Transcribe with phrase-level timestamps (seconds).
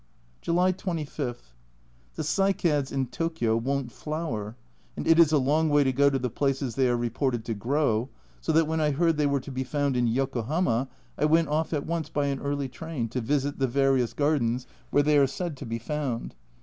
[0.41, 1.53] July 25.
[2.15, 4.55] The cycads in Tokio won't flower,
[4.97, 7.53] and it is a long way to go to the places they are reported to
[7.53, 8.09] grow,
[8.39, 10.87] so that when I heard they were to be found in Yokohama,
[11.19, 15.03] I went off at once by an early train to visit the various gardens where
[15.03, 16.33] they are said to be found.